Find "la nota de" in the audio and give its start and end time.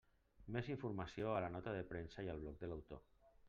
1.47-1.85